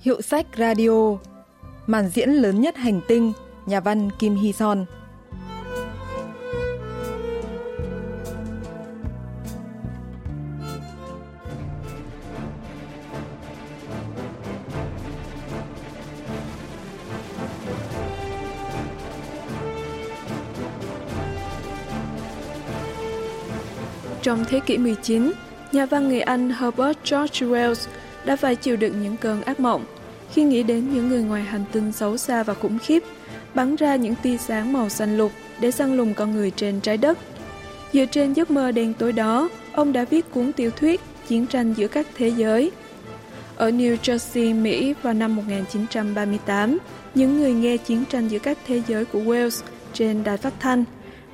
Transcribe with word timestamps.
Hiệu 0.00 0.22
sách 0.22 0.46
radio 0.58 1.16
Màn 1.86 2.08
diễn 2.08 2.30
lớn 2.30 2.60
nhất 2.60 2.76
hành 2.76 3.00
tinh 3.08 3.32
Nhà 3.66 3.80
văn 3.80 4.10
Kim 4.18 4.36
Hy 4.36 4.52
Son. 4.52 4.84
Trong 24.22 24.44
thế 24.48 24.60
kỷ 24.66 24.78
19, 24.78 25.32
nhà 25.72 25.86
văn 25.86 26.08
người 26.08 26.20
Anh 26.20 26.50
Herbert 26.50 26.98
George 27.10 27.46
Wells 27.46 27.88
đã 28.24 28.36
phải 28.36 28.56
chịu 28.56 28.76
đựng 28.76 29.02
những 29.02 29.16
cơn 29.16 29.42
ác 29.42 29.60
mộng 29.60 29.84
khi 30.32 30.44
nghĩ 30.44 30.62
đến 30.62 30.94
những 30.94 31.08
người 31.08 31.22
ngoài 31.22 31.42
hành 31.42 31.64
tinh 31.72 31.92
xấu 31.92 32.16
xa 32.16 32.42
và 32.42 32.54
khủng 32.54 32.78
khiếp 32.78 33.02
bắn 33.54 33.76
ra 33.76 33.96
những 33.96 34.14
tia 34.22 34.36
sáng 34.36 34.72
màu 34.72 34.88
xanh 34.88 35.18
lục 35.18 35.32
để 35.60 35.70
săn 35.70 35.96
lùng 35.96 36.14
con 36.14 36.32
người 36.34 36.50
trên 36.50 36.80
trái 36.80 36.96
đất. 36.96 37.18
Dựa 37.92 38.04
trên 38.04 38.32
giấc 38.32 38.50
mơ 38.50 38.72
đen 38.72 38.94
tối 38.98 39.12
đó, 39.12 39.48
ông 39.72 39.92
đã 39.92 40.04
viết 40.04 40.30
cuốn 40.30 40.52
tiểu 40.52 40.70
thuyết 40.70 41.00
Chiến 41.28 41.46
tranh 41.46 41.74
giữa 41.76 41.88
các 41.88 42.06
thế 42.16 42.28
giới. 42.28 42.70
Ở 43.56 43.70
New 43.70 43.96
Jersey, 44.02 44.62
Mỹ 44.62 44.94
vào 45.02 45.14
năm 45.14 45.36
1938, 45.36 46.78
những 47.14 47.38
người 47.38 47.52
nghe 47.52 47.76
Chiến 47.76 48.04
tranh 48.10 48.28
giữa 48.28 48.38
các 48.38 48.58
thế 48.66 48.82
giới 48.88 49.04
của 49.04 49.18
Wales 49.18 49.62
trên 49.92 50.24
đài 50.24 50.36
phát 50.36 50.54
thanh 50.60 50.84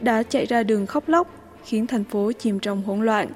đã 0.00 0.22
chạy 0.22 0.46
ra 0.46 0.62
đường 0.62 0.86
khóc 0.86 1.08
lóc, 1.08 1.28
khiến 1.64 1.86
thành 1.86 2.04
phố 2.04 2.32
chìm 2.32 2.60
trong 2.60 2.82
hỗn 2.82 3.00
loạn. 3.04 3.28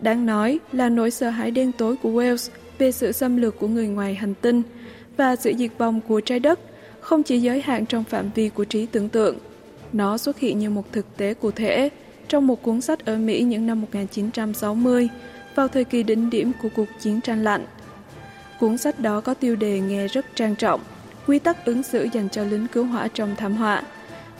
Đáng 0.00 0.26
nói 0.26 0.58
là 0.72 0.88
nỗi 0.88 1.10
sợ 1.10 1.30
hãi 1.30 1.50
đen 1.50 1.72
tối 1.72 1.96
của 2.02 2.10
Wales 2.10 2.50
về 2.78 2.92
sự 2.92 3.12
xâm 3.12 3.36
lược 3.36 3.58
của 3.58 3.68
người 3.68 3.86
ngoài 3.86 4.14
hành 4.14 4.34
tinh 4.34 4.62
và 5.16 5.36
sự 5.36 5.52
diệt 5.58 5.70
vong 5.78 6.00
của 6.08 6.20
trái 6.20 6.40
đất 6.40 6.60
không 7.00 7.22
chỉ 7.22 7.38
giới 7.38 7.60
hạn 7.60 7.86
trong 7.86 8.04
phạm 8.04 8.30
vi 8.34 8.48
của 8.48 8.64
trí 8.64 8.86
tưởng 8.86 9.08
tượng. 9.08 9.38
Nó 9.92 10.18
xuất 10.18 10.38
hiện 10.38 10.58
như 10.58 10.70
một 10.70 10.92
thực 10.92 11.16
tế 11.16 11.34
cụ 11.34 11.50
thể 11.50 11.90
trong 12.28 12.46
một 12.46 12.62
cuốn 12.62 12.80
sách 12.80 13.04
ở 13.04 13.16
Mỹ 13.16 13.42
những 13.42 13.66
năm 13.66 13.80
1960 13.80 15.08
vào 15.54 15.68
thời 15.68 15.84
kỳ 15.84 16.02
đỉnh 16.02 16.30
điểm 16.30 16.52
của 16.62 16.68
cuộc 16.76 16.88
chiến 17.00 17.20
tranh 17.20 17.44
lạnh. 17.44 17.66
Cuốn 18.60 18.78
sách 18.78 19.00
đó 19.00 19.20
có 19.20 19.34
tiêu 19.34 19.56
đề 19.56 19.80
nghe 19.80 20.06
rất 20.06 20.26
trang 20.34 20.56
trọng, 20.56 20.80
quy 21.26 21.38
tắc 21.38 21.64
ứng 21.64 21.82
xử 21.82 22.08
dành 22.12 22.28
cho 22.28 22.44
lính 22.44 22.66
cứu 22.66 22.84
hỏa 22.84 23.08
trong 23.08 23.36
thảm 23.36 23.56
họa 23.56 23.82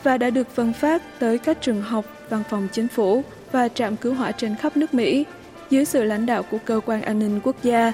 và 0.03 0.17
đã 0.17 0.29
được 0.29 0.49
phân 0.49 0.73
phát 0.73 1.19
tới 1.19 1.37
các 1.37 1.57
trường 1.61 1.81
học, 1.81 2.05
văn 2.29 2.43
phòng 2.49 2.67
chính 2.71 2.87
phủ 2.87 3.23
và 3.51 3.67
trạm 3.67 3.95
cứu 3.95 4.13
hỏa 4.13 4.31
trên 4.31 4.55
khắp 4.55 4.77
nước 4.77 4.93
Mỹ 4.93 5.25
dưới 5.69 5.85
sự 5.85 6.03
lãnh 6.03 6.25
đạo 6.25 6.43
của 6.43 6.57
cơ 6.65 6.79
quan 6.85 7.01
an 7.01 7.19
ninh 7.19 7.39
quốc 7.43 7.55
gia. 7.63 7.93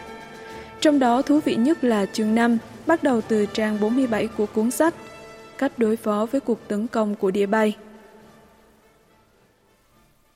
Trong 0.81 0.99
đó 0.99 1.21
thú 1.21 1.39
vị 1.39 1.55
nhất 1.55 1.83
là 1.83 2.05
chương 2.05 2.35
5, 2.35 2.57
bắt 2.87 3.03
đầu 3.03 3.21
từ 3.21 3.45
trang 3.53 3.79
47 3.81 4.27
của 4.27 4.45
cuốn 4.45 4.71
sách, 4.71 4.95
cách 5.57 5.79
đối 5.79 5.95
phó 5.95 6.27
với 6.31 6.41
cuộc 6.41 6.67
tấn 6.67 6.87
công 6.87 7.15
của 7.15 7.31
đĩa 7.31 7.45
bay. 7.45 7.77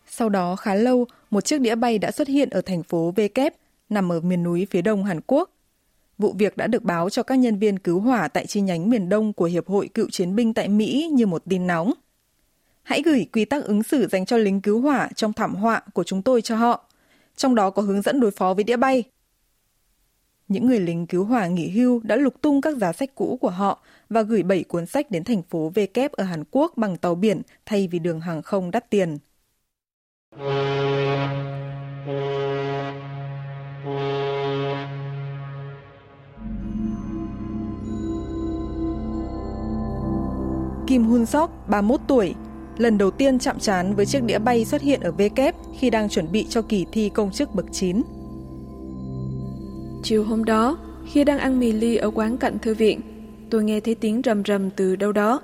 Sau 0.08 0.30
đó 0.30 0.56
khá 0.56 0.76
lâu, 0.76 1.06
một 1.30 1.46
chiếc 1.46 1.62
đĩa 1.62 1.76
bay 1.76 1.98
đã 2.00 2.12
xuất 2.12 2.28
hiện 2.28 2.50
ở 2.50 2.62
thành 2.62 2.84
phố 2.84 3.14
Vkep, 3.16 3.56
nằm 3.90 4.12
ở 4.12 4.20
miền 4.20 4.44
núi 4.44 4.68
phía 4.70 4.82
đông 4.82 5.04
Hàn 5.04 5.22
Quốc. 5.28 5.50
Vụ 6.18 6.34
việc 6.38 6.58
đã 6.58 6.68
được 6.68 6.84
báo 6.84 7.10
cho 7.10 7.24
các 7.24 7.36
nhân 7.36 7.60
viên 7.60 7.80
cứu 7.80 8.00
hỏa 8.00 8.28
tại 8.28 8.46
chi 8.46 8.62
nhánh 8.62 8.90
miền 8.90 9.10
đông 9.10 9.34
của 9.34 9.46
Hiệp 9.46 9.68
hội 9.68 9.90
Cựu 9.94 10.10
chiến 10.10 10.36
binh 10.36 10.54
tại 10.54 10.68
Mỹ 10.68 11.10
như 11.14 11.26
một 11.26 11.44
tin 11.50 11.68
nóng. 11.68 11.94
Hãy 12.84 13.02
gửi 13.02 13.28
quy 13.34 13.46
tắc 13.46 13.64
ứng 13.64 13.84
xử 13.84 14.08
dành 14.08 14.26
cho 14.26 14.38
lính 14.38 14.62
cứu 14.62 14.82
hỏa 14.82 15.10
trong 15.16 15.34
thảm 15.34 15.56
họa 15.56 15.82
của 15.94 16.04
chúng 16.04 16.22
tôi 16.22 16.42
cho 16.42 16.56
họ. 16.56 16.90
Trong 17.36 17.56
đó 17.56 17.70
có 17.70 17.82
hướng 17.82 18.02
dẫn 18.02 18.20
đối 18.20 18.32
phó 18.32 18.54
với 18.54 18.64
đĩa 18.64 18.78
bay. 18.78 19.04
Những 20.48 20.68
người 20.68 20.80
lính 20.80 21.08
cứu 21.08 21.26
hỏa 21.26 21.48
nghỉ 21.48 21.70
hưu 21.70 22.00
đã 22.04 22.16
lục 22.16 22.42
tung 22.42 22.62
các 22.62 22.78
giá 22.78 22.94
sách 22.94 23.16
cũ 23.16 23.38
của 23.42 23.50
họ 23.50 23.80
và 24.10 24.22
gửi 24.22 24.44
7 24.44 24.64
cuốn 24.64 24.86
sách 24.86 25.12
đến 25.12 25.24
thành 25.24 25.42
phố 25.44 25.70
V 25.76 25.80
kép 25.94 26.12
ở 26.12 26.24
Hàn 26.24 26.44
Quốc 26.52 26.74
bằng 26.78 26.98
tàu 26.98 27.16
biển 27.16 27.42
thay 27.66 27.88
vì 27.88 28.00
đường 28.00 28.20
hàng 28.20 28.42
không 28.42 28.72
đắt 28.72 28.90
tiền. 28.90 29.18
Kim 40.88 41.04
Hun 41.04 41.26
Sok, 41.26 41.52
31 41.68 42.02
tuổi, 42.08 42.36
lần 42.78 42.98
đầu 42.98 43.12
tiên 43.12 43.40
chạm 43.40 43.60
trán 43.60 43.96
với 43.96 44.06
chiếc 44.06 44.24
đĩa 44.24 44.40
bay 44.40 44.66
xuất 44.66 44.82
hiện 44.82 45.02
ở 45.02 45.12
V 45.12 45.22
kép 45.36 45.56
khi 45.80 45.90
đang 45.90 46.10
chuẩn 46.10 46.32
bị 46.32 46.46
cho 46.50 46.62
kỳ 46.62 46.86
thi 46.92 47.10
công 47.10 47.32
chức 47.32 47.56
bậc 47.56 47.66
9. 47.72 48.02
Chiều 50.08 50.24
hôm 50.24 50.46
đó, 50.46 50.78
khi 51.08 51.24
đang 51.24 51.40
ăn 51.40 51.60
mì 51.60 51.72
ly 51.72 51.96
ở 51.96 52.12
quán 52.16 52.38
cạnh 52.38 52.60
thư 52.60 52.74
viện, 52.74 53.02
tôi 53.50 53.64
nghe 53.64 53.80
thấy 53.80 53.96
tiếng 53.96 54.22
rầm 54.26 54.44
rầm 54.44 54.70
từ 54.70 54.96
đâu 54.96 55.12
đó. 55.12 55.42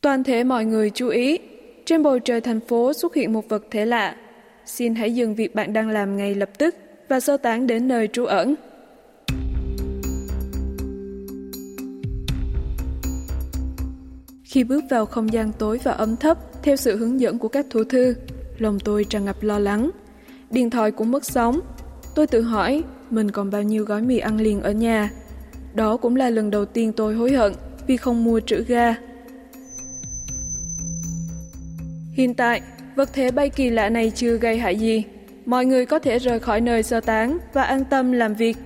Toàn 0.00 0.24
thể 0.24 0.44
mọi 0.44 0.64
người 0.64 0.90
chú 0.90 1.08
ý, 1.08 1.38
trên 1.84 2.02
bầu 2.02 2.18
trời 2.18 2.40
thành 2.40 2.60
phố 2.60 2.92
xuất 2.92 3.14
hiện 3.14 3.32
một 3.32 3.48
vật 3.48 3.64
thể 3.70 3.86
lạ. 3.86 4.16
Xin 4.66 4.94
hãy 4.94 5.14
dừng 5.14 5.34
việc 5.34 5.54
bạn 5.54 5.72
đang 5.72 5.88
làm 5.88 6.16
ngay 6.16 6.34
lập 6.34 6.50
tức 6.58 6.74
và 7.08 7.20
sơ 7.20 7.36
tán 7.36 7.66
đến 7.66 7.88
nơi 7.88 8.08
trú 8.08 8.24
ẩn. 8.24 8.54
Khi 14.44 14.64
bước 14.64 14.84
vào 14.90 15.06
không 15.06 15.32
gian 15.32 15.52
tối 15.58 15.80
và 15.82 15.92
ấm 15.92 16.16
thấp 16.16 16.38
theo 16.62 16.76
sự 16.76 16.96
hướng 16.96 17.20
dẫn 17.20 17.38
của 17.38 17.48
các 17.48 17.66
thủ 17.70 17.84
thư, 17.84 18.14
lòng 18.58 18.78
tôi 18.84 19.04
tràn 19.04 19.24
ngập 19.24 19.42
lo 19.42 19.58
lắng. 19.58 19.90
Điện 20.50 20.70
thoại 20.70 20.90
cũng 20.90 21.10
mất 21.10 21.24
sóng. 21.24 21.60
Tôi 22.14 22.26
tự 22.26 22.42
hỏi 22.42 22.84
mình 23.10 23.30
còn 23.30 23.50
bao 23.50 23.62
nhiêu 23.62 23.84
gói 23.84 24.02
mì 24.02 24.18
ăn 24.18 24.40
liền 24.40 24.60
ở 24.60 24.72
nhà. 24.72 25.10
Đó 25.74 25.96
cũng 25.96 26.16
là 26.16 26.30
lần 26.30 26.50
đầu 26.50 26.64
tiên 26.64 26.92
tôi 26.92 27.14
hối 27.14 27.32
hận 27.32 27.52
vì 27.86 27.96
không 27.96 28.24
mua 28.24 28.40
trữ 28.40 28.64
ga. 28.64 28.94
Hiện 32.12 32.34
tại, 32.34 32.60
vật 32.96 33.12
thể 33.12 33.30
bay 33.30 33.50
kỳ 33.50 33.70
lạ 33.70 33.88
này 33.88 34.12
chưa 34.14 34.36
gây 34.36 34.58
hại 34.58 34.76
gì. 34.76 35.04
Mọi 35.46 35.64
người 35.66 35.86
có 35.86 35.98
thể 35.98 36.18
rời 36.18 36.40
khỏi 36.40 36.60
nơi 36.60 36.82
sơ 36.82 37.00
tán 37.00 37.38
và 37.52 37.62
an 37.62 37.84
tâm 37.84 38.12
làm 38.12 38.34
việc 38.34 38.56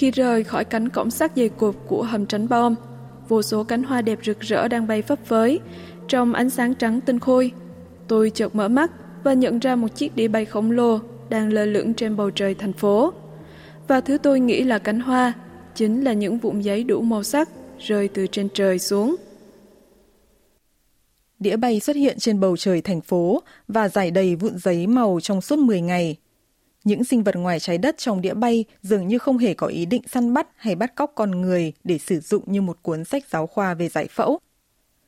Khi 0.00 0.10
rời 0.10 0.44
khỏi 0.44 0.64
cánh 0.64 0.88
cổng 0.88 1.10
sắt 1.10 1.32
dày 1.36 1.48
cộp 1.48 1.74
của 1.86 2.02
hầm 2.02 2.26
tránh 2.26 2.48
bom, 2.48 2.74
vô 3.30 3.42
số 3.42 3.64
cánh 3.64 3.82
hoa 3.82 4.02
đẹp 4.02 4.18
rực 4.24 4.40
rỡ 4.40 4.68
đang 4.68 4.86
bay 4.86 5.02
phấp 5.02 5.18
phới 5.24 5.60
trong 6.08 6.32
ánh 6.32 6.50
sáng 6.50 6.74
trắng 6.74 7.00
tinh 7.00 7.18
khôi. 7.18 7.52
Tôi 8.08 8.30
chợt 8.30 8.54
mở 8.54 8.68
mắt 8.68 8.90
và 9.24 9.32
nhận 9.32 9.58
ra 9.58 9.76
một 9.76 9.88
chiếc 9.96 10.16
đĩa 10.16 10.28
bay 10.28 10.44
khổng 10.44 10.70
lồ 10.70 10.98
đang 11.28 11.52
lơ 11.52 11.64
lửng 11.64 11.94
trên 11.94 12.16
bầu 12.16 12.30
trời 12.30 12.54
thành 12.54 12.72
phố. 12.72 13.12
Và 13.88 14.00
thứ 14.00 14.18
tôi 14.18 14.40
nghĩ 14.40 14.62
là 14.62 14.78
cánh 14.78 15.00
hoa 15.00 15.32
chính 15.74 16.04
là 16.04 16.12
những 16.12 16.38
vụn 16.38 16.60
giấy 16.60 16.84
đủ 16.84 17.00
màu 17.00 17.22
sắc 17.22 17.48
rơi 17.78 18.08
từ 18.08 18.26
trên 18.26 18.48
trời 18.54 18.78
xuống. 18.78 19.16
Đĩa 21.38 21.56
bay 21.56 21.80
xuất 21.80 21.96
hiện 21.96 22.18
trên 22.18 22.40
bầu 22.40 22.56
trời 22.56 22.80
thành 22.80 23.00
phố 23.00 23.42
và 23.68 23.88
giải 23.88 24.10
đầy 24.10 24.36
vụn 24.36 24.58
giấy 24.58 24.86
màu 24.86 25.18
trong 25.22 25.40
suốt 25.40 25.58
10 25.58 25.80
ngày. 25.80 26.16
Những 26.84 27.04
sinh 27.04 27.22
vật 27.22 27.36
ngoài 27.36 27.60
trái 27.60 27.78
đất 27.78 27.98
trong 27.98 28.20
đĩa 28.20 28.34
bay 28.34 28.64
dường 28.82 29.08
như 29.08 29.18
không 29.18 29.38
hề 29.38 29.54
có 29.54 29.66
ý 29.66 29.86
định 29.86 30.02
săn 30.12 30.34
bắt 30.34 30.48
hay 30.56 30.74
bắt 30.74 30.94
cóc 30.94 31.12
con 31.14 31.30
người 31.30 31.72
để 31.84 31.98
sử 31.98 32.20
dụng 32.20 32.42
như 32.46 32.60
một 32.60 32.78
cuốn 32.82 33.04
sách 33.04 33.24
giáo 33.30 33.46
khoa 33.46 33.74
về 33.74 33.88
giải 33.88 34.08
phẫu. 34.10 34.38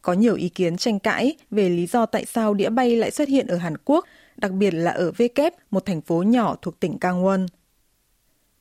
Có 0.02 0.12
nhiều 0.12 0.34
ý 0.34 0.48
kiến 0.48 0.76
tranh 0.76 0.98
cãi 0.98 1.36
về 1.50 1.68
lý 1.68 1.86
do 1.86 2.06
tại 2.06 2.24
sao 2.24 2.54
đĩa 2.54 2.68
bay 2.68 2.96
lại 2.96 3.10
xuất 3.10 3.28
hiện 3.28 3.46
ở 3.46 3.56
Hàn 3.56 3.76
Quốc, 3.84 4.06
đặc 4.36 4.52
biệt 4.52 4.70
là 4.70 4.90
ở 4.90 5.12
V 5.12 5.22
một 5.70 5.86
thành 5.86 6.00
phố 6.00 6.22
nhỏ 6.22 6.56
thuộc 6.62 6.80
tỉnh 6.80 6.96
Gangwon. 7.00 7.46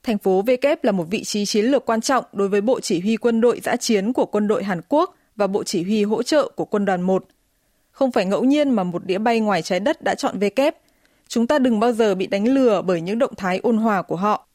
Thành 0.04 0.18
phố 0.18 0.42
V 0.42 0.50
là 0.82 0.92
một 0.92 1.06
vị 1.10 1.24
trí 1.24 1.46
chiến 1.46 1.66
lược 1.66 1.86
quan 1.86 2.02
trọng 2.02 2.26
đối 2.34 2.48
với 2.48 2.62
Bộ 2.62 2.80
Chỉ 2.80 3.00
huy 3.00 3.18
quân 3.18 3.42
đội 3.42 3.60
giã 3.64 3.76
chiến 3.76 4.14
của 4.14 4.26
quân 4.26 4.48
đội 4.48 4.64
Hàn 4.64 4.82
Quốc 4.90 5.16
và 5.36 5.48
Bộ 5.48 5.64
Chỉ 5.64 5.84
huy 5.84 6.04
hỗ 6.04 6.24
trợ 6.24 6.50
của 6.56 6.66
quân 6.66 6.86
đoàn 6.86 7.02
1. 7.02 7.26
Không 7.92 8.12
phải 8.12 8.26
ngẫu 8.26 8.44
nhiên 8.44 8.70
mà 8.70 8.84
một 8.84 9.06
đĩa 9.06 9.18
bay 9.18 9.40
ngoài 9.40 9.62
trái 9.62 9.80
đất 9.80 10.02
đã 10.02 10.16
chọn 10.16 10.40
V– 10.40 10.44
Chúng 11.32 11.48
ta 11.48 11.60
đừng 11.60 11.80
bao 11.80 11.94
giờ 11.94 12.16
bị 12.16 12.28
đánh 12.28 12.48
lừa 12.48 12.82
bởi 12.82 13.02
những 13.02 13.20
động 13.20 13.36
thái 13.38 13.60
ôn 13.64 13.78
hòa 13.78 14.02
của 14.02 14.16
họ. 14.16 14.48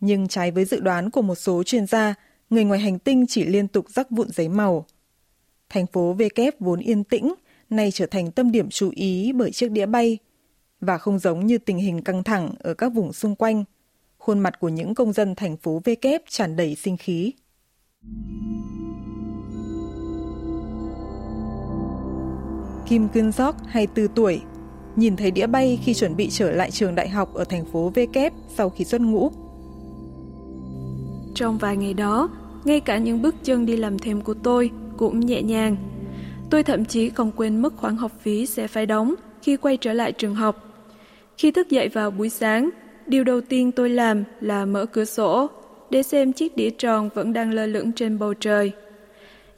Nhưng 0.00 0.28
trái 0.28 0.50
với 0.50 0.64
dự 0.64 0.80
đoán 0.80 1.10
của 1.10 1.22
một 1.22 1.34
số 1.34 1.62
chuyên 1.62 1.86
gia, 1.86 2.14
người 2.50 2.64
ngoài 2.64 2.80
hành 2.80 2.98
tinh 2.98 3.26
chỉ 3.28 3.44
liên 3.44 3.68
tục 3.68 3.90
rắc 3.90 4.10
vụn 4.10 4.28
giấy 4.30 4.48
màu. 4.48 4.86
Thành 5.68 5.86
phố 5.86 6.12
V 6.12 6.22
kép 6.34 6.60
vốn 6.60 6.80
yên 6.80 7.04
tĩnh, 7.04 7.34
nay 7.70 7.90
trở 7.90 8.06
thành 8.06 8.32
tâm 8.32 8.50
điểm 8.50 8.70
chú 8.70 8.90
ý 8.94 9.32
bởi 9.32 9.50
chiếc 9.50 9.70
đĩa 9.70 9.86
bay. 9.86 10.18
Và 10.80 10.98
không 10.98 11.18
giống 11.18 11.46
như 11.46 11.58
tình 11.58 11.78
hình 11.78 12.02
căng 12.02 12.24
thẳng 12.24 12.54
ở 12.58 12.74
các 12.74 12.92
vùng 12.94 13.12
xung 13.12 13.36
quanh, 13.36 13.64
khuôn 14.18 14.38
mặt 14.38 14.60
của 14.60 14.68
những 14.68 14.94
công 14.94 15.12
dân 15.12 15.34
thành 15.34 15.56
phố 15.56 15.82
V 15.84 15.88
kép 16.00 16.22
tràn 16.28 16.56
đầy 16.56 16.74
sinh 16.74 16.96
khí. 16.96 17.32
Kim 22.88 23.08
Kyun 23.08 23.32
Sok, 23.32 23.56
24 23.66 24.14
tuổi, 24.14 24.40
nhìn 24.96 25.16
thấy 25.16 25.30
đĩa 25.30 25.46
bay 25.46 25.78
khi 25.84 25.94
chuẩn 25.94 26.16
bị 26.16 26.28
trở 26.30 26.50
lại 26.50 26.70
trường 26.70 26.94
đại 26.94 27.08
học 27.08 27.34
ở 27.34 27.44
thành 27.44 27.64
phố 27.64 27.88
V 27.88 27.98
kép 28.12 28.32
sau 28.48 28.70
khi 28.70 28.84
xuất 28.84 29.00
ngũ. 29.00 29.30
Trong 31.34 31.58
vài 31.58 31.76
ngày 31.76 31.94
đó, 31.94 32.30
ngay 32.64 32.80
cả 32.80 32.98
những 32.98 33.22
bước 33.22 33.34
chân 33.42 33.66
đi 33.66 33.76
làm 33.76 33.98
thêm 33.98 34.20
của 34.20 34.34
tôi 34.34 34.70
cũng 34.96 35.20
nhẹ 35.20 35.42
nhàng, 35.42 35.76
Tôi 36.50 36.62
thậm 36.62 36.84
chí 36.84 37.10
còn 37.10 37.30
quên 37.36 37.62
mất 37.62 37.76
khoản 37.76 37.96
học 37.96 38.12
phí 38.20 38.46
sẽ 38.46 38.66
phải 38.66 38.86
đóng 38.86 39.14
khi 39.42 39.56
quay 39.56 39.76
trở 39.76 39.92
lại 39.92 40.12
trường 40.12 40.34
học. 40.34 40.84
Khi 41.36 41.50
thức 41.50 41.70
dậy 41.70 41.88
vào 41.88 42.10
buổi 42.10 42.28
sáng, 42.28 42.70
điều 43.06 43.24
đầu 43.24 43.40
tiên 43.40 43.72
tôi 43.72 43.90
làm 43.90 44.24
là 44.40 44.64
mở 44.64 44.86
cửa 44.86 45.04
sổ 45.04 45.50
để 45.90 46.02
xem 46.02 46.32
chiếc 46.32 46.56
đĩa 46.56 46.70
tròn 46.70 47.08
vẫn 47.14 47.32
đang 47.32 47.52
lơ 47.52 47.66
lửng 47.66 47.92
trên 47.92 48.18
bầu 48.18 48.34
trời. 48.34 48.72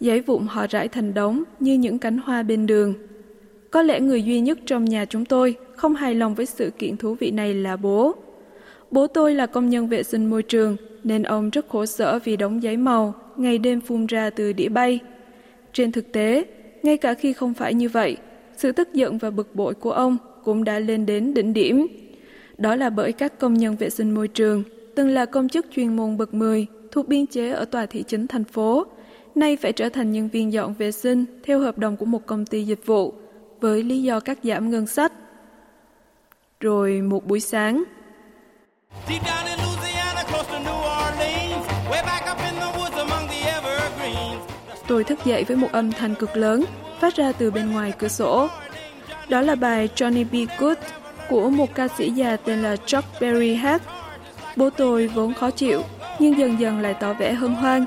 Giấy 0.00 0.20
vụn 0.20 0.46
họ 0.46 0.66
rải 0.70 0.88
thành 0.88 1.14
đống 1.14 1.42
như 1.60 1.74
những 1.74 1.98
cánh 1.98 2.18
hoa 2.18 2.42
bên 2.42 2.66
đường. 2.66 2.94
Có 3.72 3.82
lẽ 3.82 4.00
người 4.00 4.22
duy 4.22 4.40
nhất 4.40 4.58
trong 4.66 4.84
nhà 4.84 5.04
chúng 5.04 5.24
tôi 5.24 5.54
không 5.76 5.94
hài 5.94 6.14
lòng 6.14 6.34
với 6.34 6.46
sự 6.46 6.70
kiện 6.78 6.96
thú 6.96 7.14
vị 7.14 7.30
này 7.30 7.54
là 7.54 7.76
bố. 7.76 8.14
Bố 8.90 9.06
tôi 9.06 9.34
là 9.34 9.46
công 9.46 9.70
nhân 9.70 9.88
vệ 9.88 10.02
sinh 10.02 10.30
môi 10.30 10.42
trường 10.42 10.76
nên 11.04 11.22
ông 11.22 11.50
rất 11.50 11.68
khổ 11.68 11.86
sở 11.86 12.18
vì 12.24 12.36
đóng 12.36 12.62
giấy 12.62 12.76
màu 12.76 13.14
ngày 13.36 13.58
đêm 13.58 13.80
phun 13.80 14.06
ra 14.06 14.30
từ 14.30 14.52
đĩa 14.52 14.68
bay. 14.68 14.98
Trên 15.72 15.92
thực 15.92 16.12
tế, 16.12 16.44
ngay 16.82 16.96
cả 16.96 17.14
khi 17.14 17.32
không 17.32 17.54
phải 17.54 17.74
như 17.74 17.88
vậy, 17.88 18.16
sự 18.56 18.72
tức 18.72 18.94
giận 18.94 19.18
và 19.18 19.30
bực 19.30 19.54
bội 19.54 19.74
của 19.74 19.92
ông 19.92 20.16
cũng 20.44 20.64
đã 20.64 20.78
lên 20.78 21.06
đến 21.06 21.34
đỉnh 21.34 21.52
điểm. 21.52 21.86
Đó 22.58 22.76
là 22.76 22.90
bởi 22.90 23.12
các 23.12 23.38
công 23.38 23.54
nhân 23.54 23.76
vệ 23.76 23.90
sinh 23.90 24.10
môi 24.10 24.28
trường 24.28 24.62
từng 24.94 25.08
là 25.08 25.26
công 25.26 25.48
chức 25.48 25.66
chuyên 25.74 25.96
môn 25.96 26.16
bậc 26.16 26.34
10 26.34 26.66
thuộc 26.90 27.08
biên 27.08 27.26
chế 27.26 27.50
ở 27.50 27.64
tòa 27.64 27.86
thị 27.86 28.04
chính 28.06 28.26
thành 28.26 28.44
phố, 28.44 28.86
nay 29.34 29.56
phải 29.56 29.72
trở 29.72 29.88
thành 29.88 30.12
nhân 30.12 30.28
viên 30.28 30.52
dọn 30.52 30.74
vệ 30.78 30.92
sinh 30.92 31.24
theo 31.42 31.60
hợp 31.60 31.78
đồng 31.78 31.96
của 31.96 32.06
một 32.06 32.26
công 32.26 32.46
ty 32.46 32.64
dịch 32.64 32.86
vụ 32.86 33.14
với 33.62 33.82
lý 33.82 34.02
do 34.02 34.20
cắt 34.20 34.38
giảm 34.42 34.70
ngân 34.70 34.86
sách. 34.86 35.12
Rồi 36.60 37.00
một 37.00 37.26
buổi 37.26 37.40
sáng, 37.40 37.84
Tôi 44.86 45.04
thức 45.04 45.18
dậy 45.24 45.44
với 45.44 45.56
một 45.56 45.68
âm 45.72 45.92
thanh 45.92 46.14
cực 46.14 46.36
lớn 46.36 46.64
phát 47.00 47.16
ra 47.16 47.32
từ 47.32 47.50
bên 47.50 47.72
ngoài 47.72 47.92
cửa 47.98 48.08
sổ. 48.08 48.48
Đó 49.28 49.40
là 49.40 49.54
bài 49.54 49.88
Johnny 49.96 50.24
B. 50.24 50.50
Good 50.58 50.78
của 51.28 51.50
một 51.50 51.74
ca 51.74 51.88
sĩ 51.88 52.10
già 52.10 52.36
tên 52.36 52.62
là 52.62 52.76
Chuck 52.76 53.20
Berry 53.20 53.54
hát. 53.54 53.82
Bố 54.56 54.70
tôi 54.70 55.06
vốn 55.06 55.34
khó 55.34 55.50
chịu, 55.50 55.82
nhưng 56.18 56.38
dần 56.38 56.60
dần 56.60 56.80
lại 56.80 56.94
tỏ 57.00 57.12
vẻ 57.12 57.32
hân 57.32 57.54
hoan. 57.54 57.84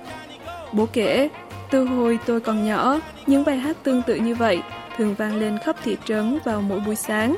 Bố 0.72 0.88
kể, 0.94 1.30
từ 1.72 1.86
hồi 1.86 2.20
tôi 2.26 2.40
còn 2.40 2.68
nhỏ, 2.68 3.00
những 3.28 3.46
bài 3.46 3.58
hát 3.58 3.78
tương 3.84 4.02
tự 4.02 4.16
như 4.16 4.36
vậy 4.36 4.62
thường 4.98 5.16
vang 5.16 5.36
lên 5.36 5.58
khắp 5.58 5.76
thị 5.84 5.98
trấn 6.06 6.40
vào 6.44 6.62
mỗi 6.62 6.80
buổi 6.80 6.96
sáng. 6.96 7.36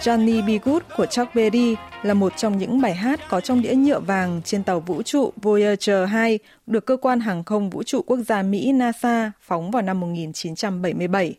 Johnny 0.00 0.42
B. 0.42 0.64
Good 0.64 0.82
của 0.96 1.06
Chuck 1.06 1.34
Berry 1.34 1.74
là 2.02 2.14
một 2.14 2.32
trong 2.36 2.58
những 2.58 2.80
bài 2.80 2.94
hát 2.94 3.20
có 3.28 3.40
trong 3.40 3.62
đĩa 3.62 3.74
nhựa 3.74 4.00
vàng 4.00 4.40
trên 4.44 4.62
tàu 4.62 4.80
vũ 4.80 5.02
trụ 5.02 5.32
Voyager 5.42 6.08
2 6.08 6.38
được 6.66 6.86
cơ 6.86 6.96
quan 6.96 7.20
hàng 7.20 7.44
không 7.44 7.70
vũ 7.70 7.82
trụ 7.82 8.02
quốc 8.02 8.16
gia 8.16 8.42
Mỹ 8.42 8.72
NASA 8.72 9.32
phóng 9.40 9.70
vào 9.70 9.82
năm 9.82 10.00
1977. 10.00 11.34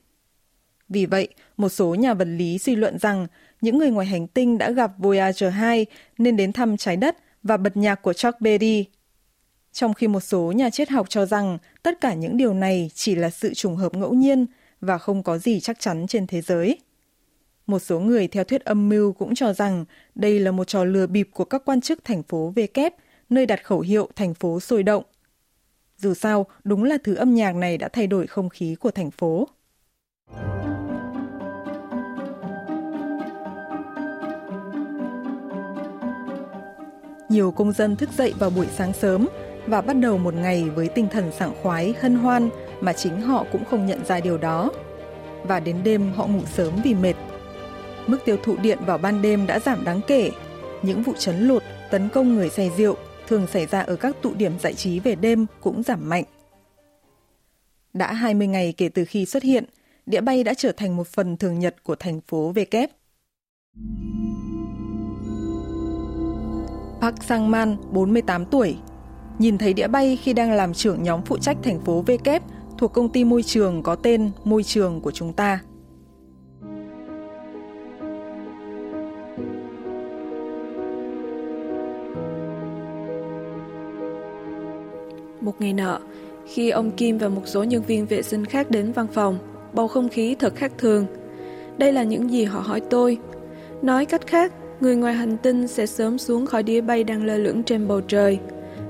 Vì 0.90 1.06
vậy, 1.06 1.28
một 1.58 1.70
số 1.70 1.96
nhà 1.96 2.14
vật 2.14 2.28
lý 2.28 2.58
suy 2.58 2.76
luận 2.76 3.00
rằng 3.00 3.28
những 3.62 3.78
người 3.78 3.90
ngoài 3.90 4.08
hành 4.08 4.28
tinh 4.28 4.58
đã 4.58 4.72
gặp 4.72 4.92
Voyager 4.98 5.54
2 5.54 5.86
nên 6.18 6.38
đến 6.38 6.54
thăm 6.54 6.78
trái 6.78 6.98
đất 6.98 7.18
và 7.44 7.58
bật 7.58 7.78
nhạc 7.78 8.02
của 8.02 8.14
Chuck 8.14 8.42
Berry. 8.42 8.86
Trong 9.74 9.94
khi 9.94 10.08
một 10.08 10.20
số 10.20 10.52
nhà 10.52 10.70
triết 10.70 10.90
học 10.90 11.10
cho 11.10 11.26
rằng 11.26 11.58
tất 11.84 12.02
cả 12.02 12.14
những 12.14 12.38
điều 12.38 12.54
này 12.54 12.92
chỉ 12.94 13.16
là 13.16 13.30
sự 13.30 13.54
trùng 13.54 13.76
hợp 13.76 13.94
ngẫu 13.94 14.14
nhiên 14.14 14.46
và 14.82 14.98
không 14.98 15.24
có 15.24 15.38
gì 15.38 15.60
chắc 15.60 15.80
chắn 15.80 16.08
trên 16.08 16.28
thế 16.28 16.42
giới. 16.42 16.80
Một 17.68 17.80
số 17.80 18.00
người 18.00 18.28
theo 18.28 18.44
thuyết 18.44 18.66
âm 18.66 18.90
mưu 18.90 19.14
cũng 19.14 19.36
cho 19.36 19.54
rằng 19.54 19.86
đây 20.16 20.40
là 20.40 20.52
một 20.52 20.68
trò 20.68 20.84
lừa 20.84 21.08
bịp 21.08 21.30
của 21.34 21.46
các 21.46 21.62
quan 21.66 21.82
chức 21.82 22.04
thành 22.04 22.24
phố 22.24 22.54
V 22.56 22.60
kép, 22.74 22.94
nơi 23.30 23.46
đặt 23.46 23.64
khẩu 23.66 23.80
hiệu 23.80 24.10
thành 24.16 24.34
phố 24.34 24.60
sôi 24.60 24.84
động. 24.84 25.04
Dù 25.98 26.14
sao, 26.14 26.46
đúng 26.64 26.84
là 26.84 26.98
thứ 27.04 27.16
âm 27.16 27.36
nhạc 27.36 27.56
này 27.56 27.78
đã 27.78 27.88
thay 27.88 28.08
đổi 28.08 28.28
không 28.28 28.50
khí 28.50 28.76
của 28.76 28.92
thành 28.92 29.12
phố. 29.12 29.48
Nhiều 37.30 37.52
công 37.52 37.72
dân 37.72 37.96
thức 37.96 38.10
dậy 38.18 38.34
vào 38.40 38.50
buổi 38.50 38.68
sáng 38.78 38.94
sớm 38.94 39.28
và 39.68 39.82
bắt 39.82 39.94
đầu 39.94 40.18
một 40.18 40.34
ngày 40.34 40.70
với 40.70 40.90
tinh 40.90 41.08
thần 41.12 41.32
sảng 41.32 41.54
khoái, 41.62 41.94
hân 42.00 42.16
hoan 42.16 42.50
mà 42.82 42.94
chính 42.94 43.22
họ 43.22 43.46
cũng 43.52 43.66
không 43.66 43.86
nhận 43.86 44.06
ra 44.06 44.20
điều 44.20 44.38
đó. 44.38 44.72
Và 45.44 45.60
đến 45.60 45.78
đêm 45.84 46.12
họ 46.16 46.28
ngủ 46.28 46.42
sớm 46.46 46.74
vì 46.84 46.94
mệt 46.94 47.16
Mức 48.08 48.18
tiêu 48.26 48.38
thụ 48.44 48.56
điện 48.58 48.78
vào 48.86 48.98
ban 48.98 49.22
đêm 49.22 49.48
đã 49.48 49.60
giảm 49.60 49.84
đáng 49.84 50.02
kể. 50.08 50.32
Những 50.82 51.04
vụ 51.04 51.14
chấn 51.14 51.48
lột 51.48 51.64
tấn 51.92 52.10
công 52.10 52.36
người 52.36 52.50
say 52.50 52.72
rượu 52.78 52.96
thường 53.28 53.48
xảy 53.48 53.66
ra 53.66 53.82
ở 53.82 53.96
các 53.96 54.16
tụ 54.22 54.34
điểm 54.34 54.60
giải 54.60 54.74
trí 54.74 55.00
về 55.00 55.16
đêm 55.16 55.46
cũng 55.62 55.84
giảm 55.84 56.10
mạnh. 56.10 56.24
Đã 57.94 58.14
20 58.14 58.48
ngày 58.48 58.74
kể 58.78 58.90
từ 58.90 59.06
khi 59.06 59.26
xuất 59.26 59.44
hiện, 59.44 59.66
đĩa 60.06 60.22
bay 60.22 60.44
đã 60.44 60.54
trở 60.54 60.72
thành 60.72 60.98
một 60.98 61.08
phần 61.08 61.38
thường 61.38 61.60
nhật 61.60 61.76
của 61.84 61.96
thành 61.96 62.22
phố 62.22 62.52
V 62.52 62.60
kép. 62.72 62.90
Park 67.02 67.24
Sang-man, 67.24 67.78
48 67.92 68.46
tuổi, 68.46 68.78
nhìn 69.40 69.58
thấy 69.58 69.74
đĩa 69.74 69.88
bay 69.88 70.18
khi 70.22 70.34
đang 70.34 70.52
làm 70.52 70.74
trưởng 70.74 71.04
nhóm 71.04 71.22
phụ 71.26 71.38
trách 71.38 71.58
thành 71.64 71.80
phố 71.82 72.02
V 72.02 72.12
kép 72.24 72.44
thuộc 72.82 72.94
công 72.94 73.10
ty 73.10 73.24
môi 73.24 73.44
trường 73.44 73.84
có 73.84 73.96
tên 73.96 74.32
Môi 74.44 74.64
trường 74.64 75.02
của 75.02 75.12
chúng 75.12 75.34
ta. 75.34 75.60
Một 85.42 85.62
ngày 85.62 85.74
nọ, 85.74 86.00
khi 86.46 86.70
ông 86.70 86.92
Kim 86.92 87.18
và 87.18 87.30
một 87.30 87.42
số 87.46 87.64
nhân 87.64 87.84
viên 87.88 88.06
vệ 88.06 88.22
sinh 88.22 88.46
khác 88.46 88.72
đến 88.72 88.92
văn 88.92 89.08
phòng, 89.14 89.38
bầu 89.74 89.88
không 89.88 90.10
khí 90.10 90.36
thật 90.40 90.56
khác 90.56 90.72
thường. 90.78 91.06
Đây 91.78 91.94
là 91.94 92.04
những 92.04 92.32
gì 92.32 92.44
họ 92.44 92.60
hỏi 92.60 92.82
tôi. 92.90 93.18
Nói 93.82 94.06
cách 94.06 94.28
khác, 94.28 94.54
người 94.80 94.96
ngoài 94.96 95.14
hành 95.14 95.38
tinh 95.38 95.68
sẽ 95.68 95.86
sớm 95.86 96.18
xuống 96.18 96.46
khỏi 96.46 96.64
đĩa 96.64 96.82
bay 96.82 97.04
đang 97.04 97.26
lơ 97.26 97.38
lửng 97.38 97.64
trên 97.64 97.88
bầu 97.88 98.02
trời. 98.02 98.40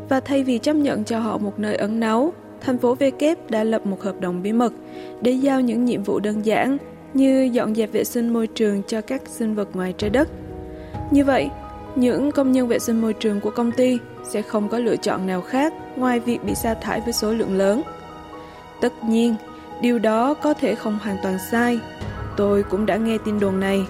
Và 0.10 0.20
thay 0.20 0.44
vì 0.44 0.58
chấp 0.58 0.74
nhận 0.74 1.04
cho 1.04 1.20
họ 1.20 1.38
một 1.38 1.60
nơi 1.60 1.76
ẩn 1.76 2.00
náu, 2.00 2.34
thành 2.62 2.78
phố 2.78 2.96
V 2.96 3.04
kép 3.20 3.52
đã 3.52 3.64
lập 3.64 3.86
một 3.86 4.02
hợp 4.02 4.20
đồng 4.20 4.42
bí 4.42 4.54
mật 4.54 4.74
để 5.22 5.32
giao 5.32 5.62
những 5.62 5.86
nhiệm 5.86 6.04
vụ 6.04 6.20
đơn 6.20 6.46
giản 6.46 6.78
như 7.14 7.50
dọn 7.52 7.76
dẹp 7.76 7.92
vệ 7.92 8.04
sinh 8.04 8.34
môi 8.34 8.48
trường 8.48 8.82
cho 8.88 9.02
các 9.02 9.22
sinh 9.26 9.56
vật 9.56 9.76
ngoài 9.76 9.94
trái 9.98 10.10
đất. 10.10 10.30
Như 11.12 11.26
vậy, 11.26 11.50
những 11.96 12.32
công 12.32 12.52
nhân 12.52 12.68
vệ 12.68 12.80
sinh 12.80 13.02
môi 13.02 13.14
trường 13.14 13.42
của 13.42 13.52
công 13.52 13.72
ty 13.72 13.98
sẽ 14.24 14.42
không 14.42 14.70
có 14.70 14.80
lựa 14.80 14.96
chọn 14.96 15.28
nào 15.28 15.42
khác 15.42 15.74
ngoài 15.96 16.20
việc 16.20 16.44
bị 16.44 16.56
sa 16.56 16.74
thải 16.74 17.02
với 17.02 17.14
số 17.14 17.34
lượng 17.34 17.58
lớn. 17.58 17.82
Tất 18.82 19.04
nhiên, 19.04 19.36
điều 19.82 20.00
đó 20.00 20.34
có 20.34 20.54
thể 20.54 20.76
không 20.76 21.00
hoàn 21.02 21.18
toàn 21.24 21.38
sai. 21.52 21.80
Tôi 22.38 22.64
cũng 22.64 22.86
đã 22.86 22.96
nghe 22.96 23.18
tin 23.26 23.40
đồn 23.40 23.60
này. 23.60 23.86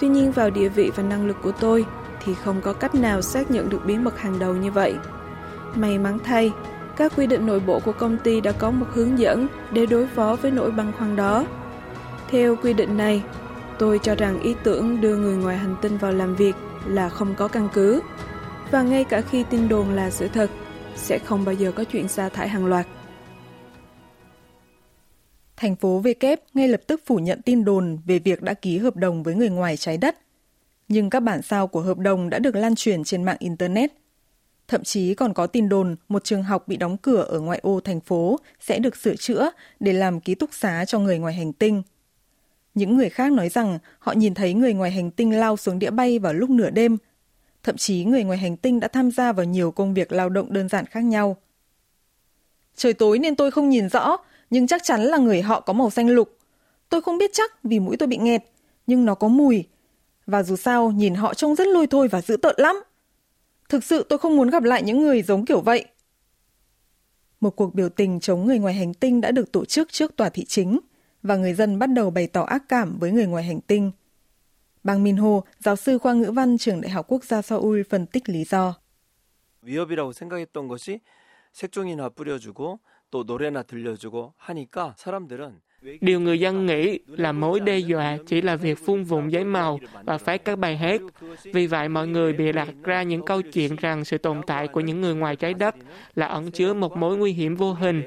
Tuy 0.00 0.08
nhiên 0.08 0.32
vào 0.32 0.50
địa 0.50 0.68
vị 0.68 0.90
và 0.96 1.02
năng 1.02 1.26
lực 1.26 1.36
của 1.42 1.52
tôi 1.52 1.84
thì 2.24 2.34
không 2.34 2.60
có 2.60 2.72
cách 2.72 2.94
nào 2.94 3.22
xác 3.22 3.50
nhận 3.50 3.68
được 3.68 3.80
bí 3.86 3.96
mật 3.96 4.18
hàng 4.18 4.38
đầu 4.38 4.56
như 4.56 4.70
vậy. 4.70 4.94
May 5.74 5.98
mắn 5.98 6.18
thay, 6.24 6.50
các 6.96 7.12
quy 7.16 7.26
định 7.26 7.46
nội 7.46 7.60
bộ 7.60 7.80
của 7.80 7.92
công 7.92 8.18
ty 8.18 8.40
đã 8.40 8.52
có 8.52 8.70
một 8.70 8.86
hướng 8.90 9.18
dẫn 9.18 9.46
để 9.72 9.86
đối 9.86 10.06
phó 10.06 10.36
với 10.42 10.50
nỗi 10.50 10.70
băn 10.70 10.92
khoăn 10.92 11.16
đó. 11.16 11.46
Theo 12.30 12.56
quy 12.56 12.72
định 12.72 12.96
này, 12.96 13.22
tôi 13.78 14.00
cho 14.02 14.14
rằng 14.14 14.42
ý 14.42 14.54
tưởng 14.64 15.00
đưa 15.00 15.16
người 15.16 15.36
ngoài 15.36 15.56
hành 15.56 15.76
tinh 15.82 15.98
vào 15.98 16.12
làm 16.12 16.36
việc 16.36 16.54
là 16.86 17.08
không 17.08 17.34
có 17.34 17.48
căn 17.48 17.68
cứ 17.74 18.00
và 18.70 18.82
ngay 18.82 19.04
cả 19.04 19.20
khi 19.20 19.44
tin 19.50 19.68
đồn 19.68 19.90
là 19.90 20.10
sự 20.10 20.28
thật, 20.28 20.50
sẽ 20.96 21.18
không 21.18 21.44
bao 21.44 21.54
giờ 21.54 21.72
có 21.72 21.84
chuyện 21.84 22.08
sa 22.08 22.28
thải 22.28 22.48
hàng 22.48 22.66
loạt. 22.66 22.86
Thành 25.56 25.76
phố 25.76 25.98
V 25.98 26.08
kép 26.20 26.40
ngay 26.54 26.68
lập 26.68 26.80
tức 26.86 27.00
phủ 27.06 27.16
nhận 27.16 27.42
tin 27.42 27.64
đồn 27.64 27.98
về 28.06 28.18
việc 28.18 28.42
đã 28.42 28.54
ký 28.54 28.78
hợp 28.78 28.96
đồng 28.96 29.22
với 29.22 29.34
người 29.34 29.50
ngoài 29.50 29.76
trái 29.76 29.96
đất. 29.96 30.18
Nhưng 30.88 31.10
các 31.10 31.20
bản 31.20 31.42
sao 31.42 31.66
của 31.66 31.80
hợp 31.80 31.98
đồng 31.98 32.30
đã 32.30 32.38
được 32.38 32.56
lan 32.56 32.74
truyền 32.74 33.04
trên 33.04 33.22
mạng 33.22 33.36
Internet. 33.38 33.92
Thậm 34.68 34.84
chí 34.84 35.14
còn 35.14 35.34
có 35.34 35.46
tin 35.46 35.68
đồn 35.68 35.96
một 36.08 36.24
trường 36.24 36.42
học 36.42 36.68
bị 36.68 36.76
đóng 36.76 36.96
cửa 36.96 37.22
ở 37.22 37.40
ngoại 37.40 37.60
ô 37.62 37.80
thành 37.80 38.00
phố 38.00 38.38
sẽ 38.60 38.78
được 38.78 38.96
sửa 38.96 39.16
chữa 39.16 39.50
để 39.80 39.92
làm 39.92 40.20
ký 40.20 40.34
túc 40.34 40.50
xá 40.52 40.84
cho 40.84 40.98
người 40.98 41.18
ngoài 41.18 41.34
hành 41.34 41.52
tinh. 41.52 41.82
Những 42.74 42.96
người 42.96 43.10
khác 43.10 43.32
nói 43.32 43.48
rằng 43.48 43.78
họ 43.98 44.12
nhìn 44.12 44.34
thấy 44.34 44.54
người 44.54 44.74
ngoài 44.74 44.90
hành 44.90 45.10
tinh 45.10 45.38
lao 45.38 45.56
xuống 45.56 45.78
đĩa 45.78 45.90
bay 45.90 46.18
vào 46.18 46.32
lúc 46.32 46.50
nửa 46.50 46.70
đêm– 46.70 46.96
Thậm 47.62 47.76
chí 47.76 48.04
người 48.04 48.24
ngoài 48.24 48.38
hành 48.38 48.56
tinh 48.56 48.80
đã 48.80 48.88
tham 48.88 49.10
gia 49.10 49.32
vào 49.32 49.44
nhiều 49.44 49.70
công 49.70 49.94
việc 49.94 50.12
lao 50.12 50.28
động 50.28 50.52
đơn 50.52 50.68
giản 50.68 50.86
khác 50.86 51.04
nhau. 51.04 51.36
Trời 52.76 52.92
tối 52.92 53.18
nên 53.18 53.36
tôi 53.36 53.50
không 53.50 53.68
nhìn 53.68 53.88
rõ, 53.88 54.16
nhưng 54.50 54.66
chắc 54.66 54.84
chắn 54.84 55.02
là 55.02 55.18
người 55.18 55.42
họ 55.42 55.60
có 55.60 55.72
màu 55.72 55.90
xanh 55.90 56.08
lục. 56.08 56.38
Tôi 56.88 57.02
không 57.02 57.18
biết 57.18 57.30
chắc 57.32 57.62
vì 57.64 57.80
mũi 57.80 57.96
tôi 57.96 58.06
bị 58.06 58.16
nghẹt, 58.16 58.42
nhưng 58.86 59.04
nó 59.04 59.14
có 59.14 59.28
mùi. 59.28 59.64
Và 60.26 60.42
dù 60.42 60.56
sao, 60.56 60.90
nhìn 60.90 61.14
họ 61.14 61.34
trông 61.34 61.54
rất 61.54 61.66
lôi 61.66 61.86
thôi 61.86 62.08
và 62.08 62.20
dữ 62.20 62.36
tợn 62.36 62.54
lắm. 62.58 62.82
Thực 63.71 63.83
sự 63.83 64.05
tôi 64.09 64.19
không 64.19 64.35
muốn 64.35 64.49
gặp 64.49 64.63
lại 64.63 64.83
những 64.83 65.01
người 65.01 65.21
giống 65.21 65.45
kiểu 65.45 65.61
vậy. 65.61 65.85
Một 67.39 67.55
cuộc 67.55 67.75
biểu 67.75 67.89
tình 67.89 68.19
chống 68.19 68.45
người 68.45 68.59
ngoài 68.59 68.73
hành 68.73 68.93
tinh 68.93 69.21
đã 69.21 69.31
được 69.31 69.51
tổ 69.51 69.65
chức 69.65 69.91
trước 69.91 70.15
tòa 70.15 70.29
thị 70.29 70.45
chính 70.45 70.79
và 71.23 71.35
người 71.35 71.53
dân 71.53 71.79
bắt 71.79 71.87
đầu 71.87 72.09
bày 72.09 72.27
tỏ 72.27 72.41
ác 72.41 72.63
cảm 72.69 72.97
với 72.99 73.11
người 73.11 73.27
ngoài 73.27 73.43
hành 73.43 73.61
tinh – 73.61 74.01
Bang 74.87 75.03
Minho, 75.03 75.41
giáo 75.59 75.75
sư 75.75 75.97
khoa 75.97 76.13
ngữ 76.13 76.31
văn 76.31 76.57
trường 76.57 76.81
Đại 76.81 76.91
học 76.91 77.05
Quốc 77.07 77.23
gia 77.23 77.41
Seoul 77.41 77.81
phân 77.89 78.05
tích 78.05 78.29
lý 78.29 78.43
do. 78.43 78.73
위협이라고 79.61 80.13
생각했던 80.13 80.67
것이 80.69 81.01
색종이나 81.51 82.09
뿌려주고 82.09 82.79
또 83.11 83.23
노래나 83.23 83.63
들려주고 83.63 84.33
하니까 84.37 84.95
사람들은 84.97 85.59
Điều 86.00 86.20
người 86.20 86.40
dân 86.40 86.66
nghĩ 86.66 86.98
là 87.06 87.32
mối 87.32 87.60
đe 87.60 87.78
dọa 87.78 88.16
chỉ 88.26 88.40
là 88.40 88.56
việc 88.56 88.78
phun 88.86 89.04
vùng 89.04 89.32
giấy 89.32 89.44
màu 89.44 89.80
và 90.04 90.18
phát 90.18 90.44
các 90.44 90.58
bài 90.58 90.76
hát. 90.76 91.00
Vì 91.44 91.66
vậy, 91.66 91.88
mọi 91.88 92.08
người 92.08 92.32
bị 92.32 92.52
đặt 92.52 92.68
ra 92.84 93.02
những 93.02 93.24
câu 93.24 93.42
chuyện 93.42 93.76
rằng 93.76 94.04
sự 94.04 94.18
tồn 94.18 94.40
tại 94.46 94.68
của 94.68 94.80
những 94.80 95.00
người 95.00 95.14
ngoài 95.14 95.36
trái 95.36 95.54
đất 95.54 95.74
là 96.14 96.26
ẩn 96.26 96.50
chứa 96.50 96.74
một 96.74 96.96
mối 96.96 97.16
nguy 97.16 97.32
hiểm 97.32 97.56
vô 97.56 97.72
hình. 97.72 98.02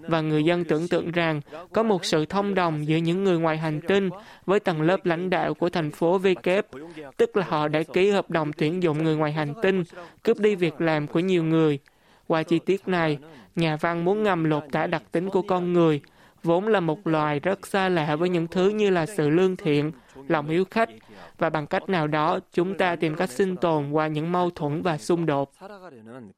Và 0.00 0.20
người 0.20 0.44
dân 0.44 0.64
tưởng 0.64 0.88
tượng 0.88 1.10
rằng 1.10 1.40
có 1.72 1.82
một 1.82 2.04
sự 2.04 2.26
thông 2.26 2.54
đồng 2.54 2.86
giữa 2.86 2.96
những 2.96 3.24
người 3.24 3.38
ngoài 3.38 3.58
hành 3.58 3.80
tinh 3.80 4.10
với 4.46 4.60
tầng 4.60 4.82
lớp 4.82 5.06
lãnh 5.06 5.30
đạo 5.30 5.54
của 5.54 5.68
thành 5.68 5.90
phố 5.90 6.18
VK, 6.18 6.48
tức 7.16 7.36
là 7.36 7.44
họ 7.48 7.68
đã 7.68 7.82
ký 7.82 8.10
hợp 8.10 8.30
đồng 8.30 8.52
tuyển 8.52 8.82
dụng 8.82 9.04
người 9.04 9.16
ngoài 9.16 9.32
hành 9.32 9.54
tinh, 9.62 9.82
cướp 10.22 10.38
đi 10.38 10.54
việc 10.54 10.80
làm 10.80 11.06
của 11.06 11.20
nhiều 11.20 11.44
người. 11.44 11.78
Qua 12.26 12.42
chi 12.42 12.58
tiết 12.58 12.88
này, 12.88 13.18
nhà 13.56 13.76
văn 13.76 14.04
muốn 14.04 14.22
ngầm 14.22 14.44
lột 14.44 14.62
tả 14.72 14.86
đặc 14.86 15.02
tính 15.12 15.30
của 15.30 15.42
con 15.42 15.72
người, 15.72 16.00
vốn 16.42 16.66
là 16.66 16.80
một 16.80 17.06
loài 17.06 17.40
rất 17.40 17.66
xa 17.66 17.88
lạ 17.88 18.16
với 18.16 18.28
những 18.28 18.46
thứ 18.46 18.68
như 18.68 18.90
là 18.90 19.06
sự 19.06 19.30
lương 19.30 19.56
thiện, 19.56 19.92
lòng 20.28 20.48
hiếu 20.48 20.64
khách, 20.70 20.88
và 21.38 21.50
bằng 21.50 21.66
cách 21.66 21.88
nào 21.88 22.06
đó 22.06 22.38
chúng 22.52 22.78
ta 22.78 22.96
tìm 22.96 23.14
cách 23.14 23.30
sinh 23.30 23.56
tồn 23.56 23.90
qua 23.90 24.06
những 24.06 24.32
mâu 24.32 24.50
thuẫn 24.50 24.82
và 24.82 24.98
xung 24.98 25.26
đột. 25.26 25.52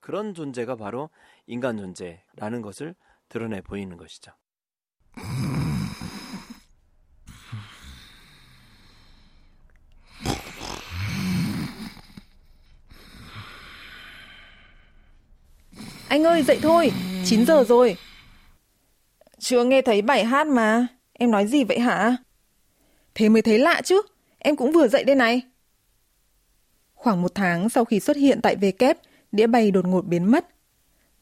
Trong 0.03 0.35
존재가 0.35 0.77
바로 0.77 1.09
인간 1.47 1.77
존재라는 1.77 2.63
것을 2.63 2.95
드러내 3.29 3.61
보이는 3.63 3.97
것이죠. 3.97 4.33
Anh 16.09 16.25
ơi, 16.25 16.43
dậy 16.43 16.59
thôi, 16.63 16.93
9 17.25 17.47
giờ 17.47 17.65
rồi. 17.65 17.97
Chưa 19.41 19.65
nghe 19.65 19.83
thấy 19.83 20.03
bài 20.03 20.25
hát 20.25 20.47
mà. 20.47 20.87
Em 21.13 21.31
nói 21.31 21.47
gì 21.47 21.65
vậy 21.65 21.79
hả? 21.79 22.17
Thế 23.15 23.29
mới 23.29 23.43
thấy 23.43 23.59
lạ 23.59 23.81
chứ. 23.85 24.03
Em 24.39 24.57
cũng 24.57 24.73
vừa 24.73 24.89
dậy 24.89 25.05
đây 25.05 25.17
này. 25.17 25.43
Khoảng 26.95 27.23
một 27.23 27.35
tháng 27.35 27.69
sau 27.69 27.85
khi 27.85 28.01
xuất 28.01 28.17
hiện 28.17 28.41
tại 28.43 28.57
VK, 28.57 28.85
đĩa 29.33 29.47
bay 29.47 29.71
đột 29.71 29.87
ngột 29.87 30.07
biến 30.07 30.25
mất. 30.25 30.49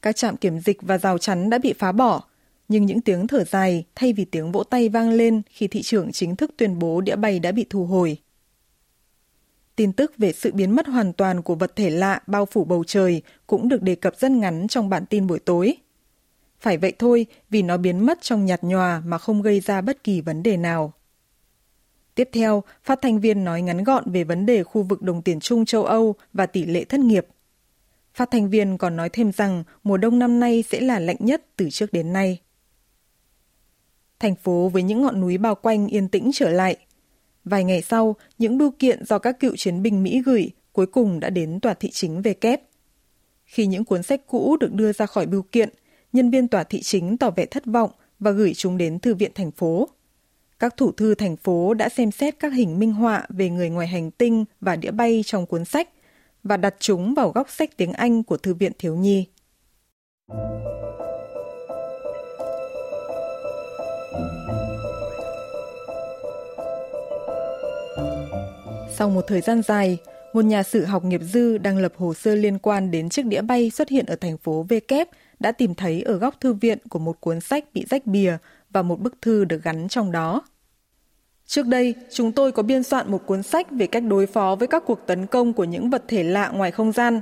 Các 0.02 0.16
trạm 0.16 0.36
kiểm 0.36 0.60
dịch 0.60 0.82
và 0.82 0.98
rào 0.98 1.18
chắn 1.18 1.50
đã 1.50 1.58
bị 1.58 1.72
phá 1.72 1.92
bỏ, 1.92 2.22
nhưng 2.68 2.86
những 2.86 3.00
tiếng 3.00 3.26
thở 3.26 3.44
dài 3.44 3.84
thay 3.94 4.12
vì 4.12 4.24
tiếng 4.24 4.52
vỗ 4.52 4.64
tay 4.64 4.88
vang 4.88 5.10
lên 5.10 5.42
khi 5.50 5.68
thị 5.68 5.82
trưởng 5.82 6.12
chính 6.12 6.36
thức 6.36 6.50
tuyên 6.56 6.78
bố 6.78 7.00
đĩa 7.00 7.16
bay 7.16 7.38
đã 7.38 7.52
bị 7.52 7.66
thu 7.70 7.86
hồi. 7.86 8.16
Tin 9.76 9.92
tức 9.92 10.12
về 10.18 10.32
sự 10.32 10.52
biến 10.52 10.70
mất 10.70 10.86
hoàn 10.86 11.12
toàn 11.12 11.42
của 11.42 11.54
vật 11.54 11.76
thể 11.76 11.90
lạ 11.90 12.22
bao 12.26 12.46
phủ 12.46 12.64
bầu 12.64 12.84
trời 12.84 13.22
cũng 13.46 13.68
được 13.68 13.82
đề 13.82 13.94
cập 13.94 14.16
rất 14.16 14.30
ngắn 14.30 14.68
trong 14.68 14.88
bản 14.88 15.06
tin 15.06 15.26
buổi 15.26 15.38
tối. 15.38 15.76
Phải 16.60 16.76
vậy 16.76 16.92
thôi 16.98 17.26
vì 17.50 17.62
nó 17.62 17.76
biến 17.76 18.06
mất 18.06 18.18
trong 18.20 18.44
nhạt 18.44 18.62
nhòa 18.62 19.02
mà 19.04 19.18
không 19.18 19.42
gây 19.42 19.60
ra 19.60 19.80
bất 19.80 20.04
kỳ 20.04 20.20
vấn 20.20 20.42
đề 20.42 20.56
nào. 20.56 20.92
Tiếp 22.14 22.28
theo, 22.32 22.62
phát 22.82 22.98
thanh 23.02 23.20
viên 23.20 23.44
nói 23.44 23.62
ngắn 23.62 23.84
gọn 23.84 24.10
về 24.12 24.24
vấn 24.24 24.46
đề 24.46 24.62
khu 24.62 24.82
vực 24.82 25.02
đồng 25.02 25.22
tiền 25.22 25.40
chung 25.40 25.64
châu 25.64 25.84
Âu 25.84 26.14
và 26.32 26.46
tỷ 26.46 26.64
lệ 26.64 26.84
thất 26.84 27.00
nghiệp. 27.00 27.26
Phát 28.14 28.30
thanh 28.30 28.50
viên 28.50 28.78
còn 28.78 28.96
nói 28.96 29.08
thêm 29.08 29.32
rằng 29.32 29.64
mùa 29.82 29.96
đông 29.96 30.18
năm 30.18 30.40
nay 30.40 30.64
sẽ 30.68 30.80
là 30.80 30.98
lạnh 30.98 31.16
nhất 31.20 31.42
từ 31.56 31.70
trước 31.70 31.92
đến 31.92 32.12
nay. 32.12 32.40
Thành 34.18 34.34
phố 34.34 34.68
với 34.68 34.82
những 34.82 35.02
ngọn 35.02 35.20
núi 35.20 35.38
bao 35.38 35.54
quanh 35.54 35.86
yên 35.86 36.08
tĩnh 36.08 36.30
trở 36.34 36.50
lại. 36.50 36.76
Vài 37.44 37.64
ngày 37.64 37.82
sau, 37.82 38.16
những 38.38 38.58
bưu 38.58 38.70
kiện 38.78 39.04
do 39.04 39.18
các 39.18 39.40
cựu 39.40 39.56
chiến 39.56 39.82
binh 39.82 40.02
Mỹ 40.02 40.22
gửi 40.26 40.50
cuối 40.72 40.86
cùng 40.86 41.20
đã 41.20 41.30
đến 41.30 41.60
tòa 41.60 41.74
thị 41.74 41.90
chính 41.92 42.22
về 42.22 42.34
kép. 42.34 42.62
Khi 43.44 43.66
những 43.66 43.84
cuốn 43.84 44.02
sách 44.02 44.20
cũ 44.26 44.56
được 44.60 44.72
đưa 44.72 44.92
ra 44.92 45.06
khỏi 45.06 45.26
bưu 45.26 45.42
kiện, 45.42 45.68
nhân 46.12 46.30
viên 46.30 46.48
tòa 46.48 46.64
thị 46.64 46.82
chính 46.82 47.16
tỏ 47.18 47.30
vẻ 47.30 47.46
thất 47.46 47.66
vọng 47.66 47.90
và 48.18 48.30
gửi 48.30 48.54
chúng 48.54 48.78
đến 48.78 48.98
thư 48.98 49.14
viện 49.14 49.30
thành 49.34 49.50
phố. 49.50 49.88
Các 50.58 50.76
thủ 50.76 50.92
thư 50.92 51.14
thành 51.14 51.36
phố 51.36 51.74
đã 51.74 51.88
xem 51.88 52.10
xét 52.10 52.38
các 52.38 52.52
hình 52.52 52.78
minh 52.78 52.92
họa 52.92 53.26
về 53.28 53.50
người 53.50 53.70
ngoài 53.70 53.86
hành 53.86 54.10
tinh 54.10 54.44
và 54.60 54.76
đĩa 54.76 54.90
bay 54.90 55.22
trong 55.26 55.46
cuốn 55.46 55.64
sách 55.64 55.88
và 56.42 56.56
đặt 56.56 56.74
chúng 56.78 57.14
vào 57.14 57.30
góc 57.30 57.50
sách 57.50 57.76
tiếng 57.76 57.92
Anh 57.92 58.22
của 58.22 58.36
thư 58.36 58.54
viện 58.54 58.72
thiếu 58.78 58.96
nhi. 58.96 59.26
Sau 68.98 69.10
một 69.10 69.24
thời 69.26 69.40
gian 69.40 69.62
dài, 69.62 69.98
một 70.38 70.44
nhà 70.44 70.62
sử 70.62 70.84
học 70.84 71.04
nghiệp 71.04 71.20
dư 71.24 71.58
đang 71.58 71.78
lập 71.78 71.92
hồ 71.96 72.14
sơ 72.14 72.34
liên 72.34 72.58
quan 72.58 72.90
đến 72.90 73.08
chiếc 73.08 73.26
đĩa 73.26 73.40
bay 73.40 73.70
xuất 73.70 73.88
hiện 73.88 74.06
ở 74.06 74.16
thành 74.16 74.38
phố 74.38 74.62
V 74.62 74.72
kép 74.88 75.08
đã 75.40 75.52
tìm 75.52 75.74
thấy 75.74 76.02
ở 76.02 76.16
góc 76.16 76.40
thư 76.40 76.52
viện 76.52 76.78
của 76.88 76.98
một 76.98 77.20
cuốn 77.20 77.40
sách 77.40 77.64
bị 77.74 77.84
rách 77.90 78.06
bìa 78.06 78.36
và 78.70 78.82
một 78.82 79.00
bức 79.00 79.22
thư 79.22 79.44
được 79.44 79.62
gắn 79.62 79.88
trong 79.88 80.12
đó. 80.12 80.42
Trước 81.46 81.66
đây, 81.66 81.94
chúng 82.10 82.32
tôi 82.32 82.52
có 82.52 82.62
biên 82.62 82.82
soạn 82.82 83.10
một 83.10 83.26
cuốn 83.26 83.42
sách 83.42 83.70
về 83.70 83.86
cách 83.86 84.02
đối 84.08 84.26
phó 84.26 84.54
với 84.54 84.68
các 84.68 84.82
cuộc 84.86 85.00
tấn 85.06 85.26
công 85.26 85.52
của 85.52 85.64
những 85.64 85.90
vật 85.90 86.04
thể 86.08 86.22
lạ 86.22 86.48
ngoài 86.48 86.70
không 86.70 86.92
gian. 86.92 87.20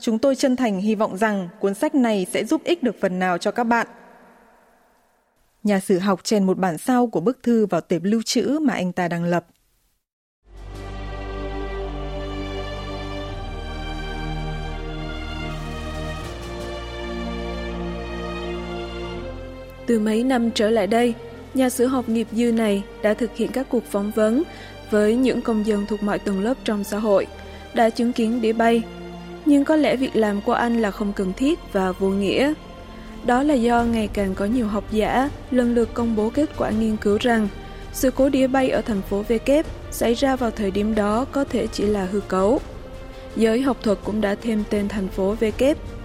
Chúng 0.00 0.18
tôi 0.18 0.36
chân 0.36 0.56
thành 0.56 0.80
hy 0.80 0.94
vọng 0.94 1.16
rằng 1.16 1.48
cuốn 1.60 1.74
sách 1.74 1.94
này 1.94 2.26
sẽ 2.32 2.44
giúp 2.44 2.64
ích 2.64 2.82
được 2.82 2.96
phần 3.00 3.18
nào 3.18 3.38
cho 3.38 3.50
các 3.50 3.64
bạn. 3.64 3.86
Nhà 5.62 5.80
sử 5.80 5.98
học 5.98 6.24
chèn 6.24 6.44
một 6.44 6.58
bản 6.58 6.78
sao 6.78 7.06
của 7.06 7.20
bức 7.20 7.42
thư 7.42 7.66
vào 7.66 7.80
tệp 7.80 8.04
lưu 8.04 8.22
trữ 8.22 8.58
mà 8.62 8.74
anh 8.74 8.92
ta 8.92 9.08
đang 9.08 9.24
lập. 9.24 9.46
Từ 19.90 19.98
mấy 19.98 20.24
năm 20.24 20.50
trở 20.50 20.70
lại 20.70 20.86
đây, 20.86 21.14
nhà 21.54 21.70
sử 21.70 21.86
học 21.86 22.08
nghiệp 22.08 22.26
dư 22.32 22.52
này 22.52 22.82
đã 23.02 23.14
thực 23.14 23.36
hiện 23.36 23.50
các 23.52 23.66
cuộc 23.70 23.84
phỏng 23.84 24.10
vấn 24.10 24.42
với 24.90 25.16
những 25.16 25.42
công 25.42 25.66
dân 25.66 25.86
thuộc 25.88 26.02
mọi 26.02 26.18
tầng 26.18 26.40
lớp 26.40 26.54
trong 26.64 26.84
xã 26.84 26.98
hội, 26.98 27.26
đã 27.74 27.90
chứng 27.90 28.12
kiến 28.12 28.40
đĩa 28.40 28.52
bay. 28.52 28.82
Nhưng 29.46 29.64
có 29.64 29.76
lẽ 29.76 29.96
việc 29.96 30.16
làm 30.16 30.40
của 30.40 30.52
anh 30.52 30.82
là 30.82 30.90
không 30.90 31.12
cần 31.12 31.32
thiết 31.32 31.58
và 31.72 31.92
vô 31.92 32.08
nghĩa. 32.08 32.54
Đó 33.26 33.42
là 33.42 33.54
do 33.54 33.84
ngày 33.84 34.08
càng 34.12 34.34
có 34.34 34.44
nhiều 34.44 34.66
học 34.66 34.84
giả 34.92 35.30
lần 35.50 35.74
lượt 35.74 35.88
công 35.94 36.16
bố 36.16 36.30
kết 36.30 36.50
quả 36.56 36.70
nghiên 36.70 36.96
cứu 36.96 37.18
rằng 37.20 37.48
sự 37.92 38.10
cố 38.10 38.28
đĩa 38.28 38.46
bay 38.46 38.70
ở 38.70 38.80
thành 38.80 39.02
phố 39.02 39.22
V 39.22 39.32
xảy 39.90 40.14
ra 40.14 40.36
vào 40.36 40.50
thời 40.50 40.70
điểm 40.70 40.94
đó 40.94 41.26
có 41.32 41.44
thể 41.44 41.66
chỉ 41.66 41.86
là 41.86 42.04
hư 42.04 42.20
cấu. 42.20 42.60
Giới 43.36 43.62
học 43.62 43.76
thuật 43.82 43.98
cũng 44.04 44.20
đã 44.20 44.34
thêm 44.34 44.64
tên 44.70 44.88
thành 44.88 45.08
phố 45.08 45.34
V 45.40 45.44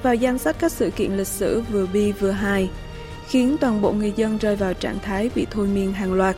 vào 0.03 0.15
danh 0.15 0.37
sách 0.37 0.55
các 0.59 0.71
sự 0.71 0.89
kiện 0.89 1.17
lịch 1.17 1.27
sử 1.27 1.61
vừa 1.71 1.85
bi 1.93 2.11
vừa 2.11 2.31
hài 2.31 2.69
khiến 3.27 3.57
toàn 3.57 3.81
bộ 3.81 3.91
người 3.91 4.13
dân 4.15 4.37
rơi 4.37 4.55
vào 4.55 4.73
trạng 4.73 4.99
thái 4.99 5.29
bị 5.35 5.45
thôi 5.51 5.67
miên 5.67 5.93
hàng 5.93 6.13
loạt. 6.13 6.35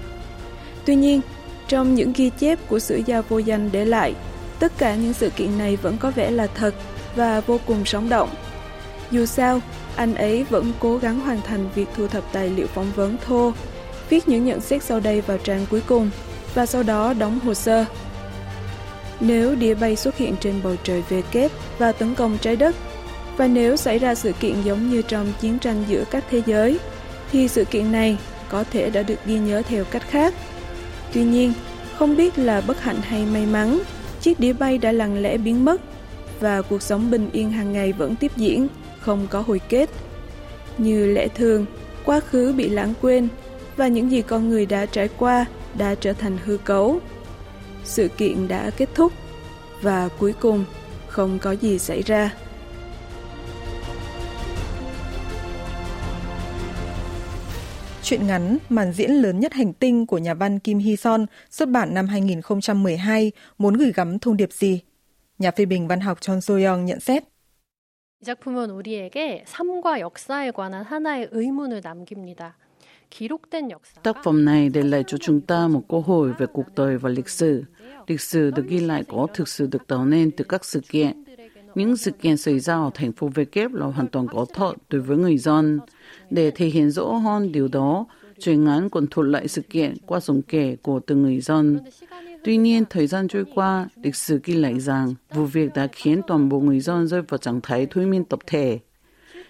Tuy 0.86 0.96
nhiên, 0.96 1.22
trong 1.67 1.96
những 1.96 2.13
ghi 2.15 2.29
chép 2.29 2.60
của 2.67 2.79
sử 2.79 3.01
gia 3.06 3.22
vô 3.22 3.38
danh 3.38 3.70
để 3.72 3.86
lại, 3.86 4.13
tất 4.60 4.72
cả 4.77 4.96
những 4.96 5.13
sự 5.13 5.29
kiện 5.29 5.58
này 5.58 5.75
vẫn 5.75 5.98
có 5.98 6.12
vẻ 6.12 6.32
là 6.32 6.48
thật 6.48 6.75
và 7.15 7.41
vô 7.41 7.60
cùng 7.67 7.86
sống 7.86 8.10
động. 8.10 8.29
Dù 9.12 9.25
sao, 9.25 9.62
anh 9.96 10.15
ấy 10.15 10.44
vẫn 10.44 10.72
cố 10.79 10.98
gắng 10.98 11.20
hoàn 11.20 11.41
thành 11.41 11.70
việc 11.75 11.88
thu 11.96 12.08
thập 12.08 12.34
tài 12.34 12.50
liệu 12.50 12.67
phỏng 12.67 12.91
vấn 12.96 13.17
thô, 13.25 13.53
viết 14.10 14.27
những 14.27 14.46
nhận 14.46 14.62
xét 14.62 14.84
sau 14.84 15.00
đây 15.00 15.22
vào 15.22 15.38
trang 15.38 15.65
cuối 15.72 15.82
cùng 15.88 16.10
và 16.53 16.65
sau 16.65 16.84
đó 16.84 17.13
đóng 17.13 17.39
hồ 17.39 17.53
sơ. 17.53 17.86
Nếu 19.20 19.56
đĩa 19.56 19.74
bay 19.74 19.96
xuất 19.96 20.17
hiện 20.17 20.36
trên 20.39 20.62
bầu 20.63 20.75
trời 20.84 21.03
về 21.10 21.22
kép 21.32 21.51
và 21.77 21.91
tấn 21.91 22.15
công 22.15 22.38
trái 22.41 22.56
đất 22.56 22.75
và 23.38 23.48
nếu 23.48 23.75
xảy 23.75 24.00
ra 24.00 24.15
sự 24.15 24.32
kiện 24.39 24.62
giống 24.63 24.89
như 24.89 25.01
trong 25.01 25.34
chiến 25.41 25.60
tranh 25.60 25.84
giữa 25.88 26.03
các 26.12 26.24
thế 26.29 26.41
giới, 26.46 26.79
thì 27.32 27.48
sự 27.48 27.65
kiện 27.65 27.91
này 27.91 28.17
có 28.50 28.63
thể 28.63 28.89
đã 28.89 29.03
được 29.03 29.20
ghi 29.25 29.39
nhớ 29.39 29.62
theo 29.70 29.86
cách 29.86 30.03
khác. 30.10 30.34
Tuy 31.13 31.24
nhiên, 31.24 31.53
không 31.98 32.15
biết 32.17 32.39
là 32.39 32.62
bất 32.62 32.82
hạnh 32.82 33.01
hay 33.01 33.25
may 33.25 33.46
mắn, 33.46 33.79
chiếc 34.22 34.39
đĩa 34.39 34.53
bay 34.53 34.77
đã 34.77 34.91
lặng 34.91 35.22
lẽ 35.22 35.38
biến 35.38 35.65
mất 35.65 35.82
và 36.39 36.62
cuộc 36.62 36.82
sống 36.82 37.12
bình 37.12 37.29
yên 37.32 37.51
hàng 37.51 37.74
ngày 37.74 37.94
vẫn 37.94 38.15
tiếp 38.15 38.32
diễn, 38.36 38.67
không 39.00 39.27
có 39.29 39.41
hồi 39.41 39.62
kết. 39.70 39.89
Như 40.77 41.06
lẽ 41.06 41.27
thường, 41.27 41.65
quá 42.06 42.20
khứ 42.20 42.53
bị 42.58 42.70
lãng 42.70 42.94
quên 43.01 43.27
và 43.77 43.88
những 43.88 44.12
gì 44.12 44.22
con 44.22 44.50
người 44.50 44.65
đã 44.65 44.86
trải 44.86 45.10
qua 45.17 45.46
đã 45.77 45.96
trở 45.96 46.13
thành 46.13 46.38
hư 46.46 46.58
cấu. 46.58 47.00
Sự 47.84 48.08
kiện 48.08 48.48
đã 48.48 48.70
kết 48.77 48.89
thúc 48.96 49.13
và 49.82 50.10
cuối 50.20 50.34
cùng 50.39 50.65
không 51.08 51.39
có 51.39 51.51
gì 51.51 51.79
xảy 51.79 52.01
ra. 52.01 52.32
Chuyện 58.06 58.26
ngắn 58.26 58.59
Màn 58.68 58.92
diễn 58.92 59.11
lớn 59.11 59.40
nhất 59.40 59.52
hành 59.52 59.73
tinh 59.73 60.06
của 60.06 60.18
nhà 60.18 60.35
văn 60.35 60.59
Kim 60.59 60.78
Hee 60.78 60.97
Son 60.97 61.26
xuất 61.50 61.68
bản 61.68 61.94
năm 61.94 62.06
2012 62.06 63.32
muốn 63.59 63.75
gửi 63.75 63.92
gắm 63.92 64.18
thông 64.18 64.37
điệp 64.37 64.52
gì? 64.52 64.80
Nhà 65.38 65.50
phê 65.50 65.64
bình 65.64 65.88
văn 65.88 66.00
học 66.00 66.21
Chon 66.21 66.38
So-young 66.38 66.85
nhận 66.85 67.00
xét. 67.00 67.23
이 68.23 68.25
작품은 68.25 68.71
우리에게 68.71 69.42
삶과 69.47 69.99
역사에 69.99 70.52
관한 70.52 70.85
하나의 70.85 71.28
의문을 71.32 71.80
남깁니다. 71.82 72.56
Tác 74.02 74.16
phẩm 74.25 74.44
này 74.44 74.68
để 74.68 74.82
lại 74.82 75.04
cho 75.06 75.18
chúng 75.18 75.40
ta 75.40 75.68
một 75.68 75.82
câu 75.88 76.00
hỏi 76.00 76.30
về 76.38 76.47
cuộc 76.52 76.75
đời 76.76 76.99
và 76.99 77.09
lịch 77.09 77.28
sử. 77.28 77.64
Lịch 78.06 78.21
sử 78.21 78.50
được 78.50 78.66
ghi 78.68 78.80
lại 78.80 79.04
có 79.09 79.26
thực 79.35 79.49
sự 79.49 79.66
được 79.66 79.87
tạo 79.87 80.04
nên 80.04 80.30
từ 80.30 80.44
các 80.44 80.64
sự 80.64 80.80
kiện. 80.88 81.25
những 81.77 81.98
sự 81.98 82.12
kiện 82.12 82.38
xảy 82.38 82.60
ra 82.60 82.75
ở 82.75 82.89
thành 82.93 83.12
phố 83.12 83.27
Vkep 83.27 83.74
là 83.74 83.86
hoàn 83.86 84.07
toàn 84.07 84.27
có 84.27 84.46
thật 84.53 84.74
đối 84.89 85.01
với 85.01 85.17
người 85.17 85.38
dân. 85.38 85.79
Để 86.29 86.51
thể 86.51 86.67
hiện 86.67 86.91
rõ 86.91 87.05
hơn 87.05 87.51
điều 87.51 87.67
đó, 87.67 88.05
truyền 88.39 88.65
án 88.65 88.89
còn 88.89 89.07
thuật 89.07 89.27
lại 89.27 89.48
sự 89.48 89.62
kiện 89.62 89.96
qua 90.05 90.19
giọng 90.19 90.41
kể 90.41 90.75
của 90.81 91.00
từng 91.00 91.24
người 91.24 91.39
dân. 91.39 91.79
Tuy 92.43 92.57
nhiên, 92.57 92.84
thời 92.89 93.07
gian 93.07 93.27
trôi 93.27 93.46
qua, 93.55 93.89
lịch 94.03 94.15
sử 94.15 94.39
ghi 94.43 94.53
lại 94.53 94.79
rằng 94.79 95.13
vụ 95.34 95.46
việc 95.46 95.74
đã 95.75 95.88
khiến 95.91 96.22
toàn 96.27 96.50
bộ 96.50 96.60
người 96.60 96.79
dân 96.79 97.07
rơi 97.07 97.22
vào 97.22 97.38
trạng 97.38 97.62
thái 97.62 97.88
thôi 97.89 98.05
miên 98.05 98.25
tập 98.25 98.39
thể. 98.48 98.79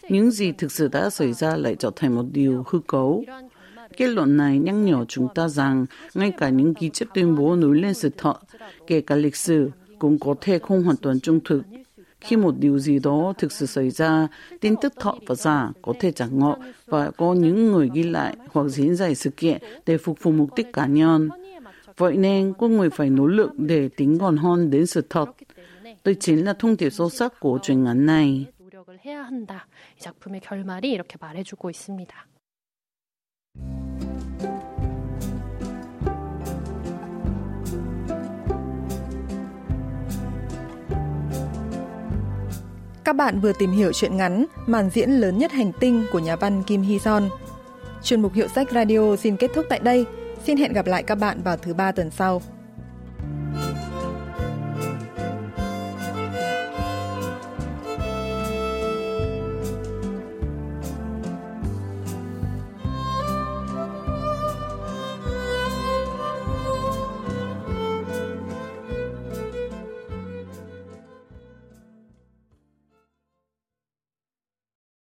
Những 0.09 0.31
gì 0.31 0.51
thực 0.51 0.71
sự 0.71 0.87
đã 0.87 1.09
xảy 1.09 1.33
ra 1.33 1.55
lại 1.55 1.75
trở 1.79 1.91
thành 1.95 2.15
một 2.15 2.25
điều 2.31 2.63
hư 2.67 2.79
cấu. 2.87 3.23
Kết 3.97 4.07
luận 4.07 4.37
này 4.37 4.59
nhắc 4.59 4.75
nhở 4.75 5.05
chúng 5.07 5.27
ta 5.35 5.47
rằng 5.47 5.85
ngay 6.13 6.31
cả 6.37 6.49
những 6.49 6.73
ghi 6.79 6.89
chép 6.89 7.07
tuyên 7.13 7.35
bố 7.35 7.55
nối 7.55 7.79
lên 7.79 7.93
sự 7.93 8.09
thật, 8.17 8.35
kể 8.87 9.01
cả 9.01 9.15
lịch 9.15 9.35
sử, 9.35 9.71
cũng 9.99 10.19
có 10.19 10.35
thể 10.41 10.59
không 10.59 10.83
hoàn 10.83 10.97
toàn 10.97 11.19
trung 11.19 11.39
thực 11.45 11.61
Khi 12.26 12.36
một 12.36 12.54
điều 12.58 12.78
gì 12.78 12.98
đó 12.98 13.32
thực 13.38 13.52
sự 13.52 13.66
xảy 13.66 13.90
ra, 13.90 14.28
tin 14.60 14.74
tức 14.82 14.92
thật 15.00 15.14
và 15.26 15.34
giả 15.34 15.70
có 15.82 15.92
thể 16.00 16.12
chẳng 16.12 16.38
ngọ 16.38 16.56
và 16.86 17.10
có 17.10 17.34
những 17.34 17.72
người 17.72 17.90
ghi 17.94 18.02
lại 18.02 18.36
hoặc 18.50 18.68
diễn 18.68 18.96
giải 18.96 19.14
sự 19.14 19.30
kiện 19.30 19.58
để 19.86 19.98
phục 19.98 20.22
vụ 20.22 20.30
mục 20.30 20.54
đích 20.56 20.72
cá 20.72 20.86
nhân. 20.86 21.28
Vậy 21.96 22.16
nên, 22.16 22.52
có 22.58 22.68
người 22.68 22.90
phải 22.90 23.10
nỗ 23.10 23.26
lực 23.26 23.50
để 23.58 23.88
tính 23.88 24.18
gọn 24.18 24.36
hơn 24.36 24.70
đến 24.70 24.86
sự 24.86 25.02
thật. 25.10 25.30
Đây 26.04 26.14
chính 26.14 26.44
là 26.44 26.52
thông 26.52 26.76
điệp 26.76 26.90
sâu 26.90 27.10
sắc 27.10 27.40
của 27.40 27.58
truyền 27.62 27.84
ngắn 27.84 28.06
này. 28.06 28.46
노력을 28.72 28.98
해야 29.04 29.22
한다. 29.22 29.66
이 29.96 30.00
작품의 30.00 30.40
결말이 30.40 30.90
이렇게 30.90 31.16
말해주고 31.20 31.70
있습니다. 31.70 32.26
Các 43.07 43.15
bạn 43.15 43.39
vừa 43.39 43.53
tìm 43.53 43.71
hiểu 43.71 43.91
chuyện 43.93 44.17
ngắn, 44.17 44.45
Màn 44.65 44.89
diễn 44.89 45.09
lớn 45.09 45.37
nhất 45.37 45.51
hành 45.51 45.71
tinh 45.79 46.05
của 46.11 46.19
nhà 46.19 46.35
văn 46.35 46.63
Kim 46.63 46.81
Hy 46.81 46.99
Son. 46.99 47.29
Chuyên 48.03 48.21
mục 48.21 48.33
Hiệu 48.33 48.47
sách 48.47 48.67
Radio 48.71 49.15
xin 49.15 49.37
kết 49.37 49.51
thúc 49.55 49.65
tại 49.69 49.79
đây. 49.79 50.05
Xin 50.45 50.57
hẹn 50.57 50.73
gặp 50.73 50.87
lại 50.87 51.03
các 51.03 51.15
bạn 51.15 51.41
vào 51.43 51.57
thứ 51.57 51.73
ba 51.73 51.91
tuần 51.91 52.11
sau. 52.11 52.41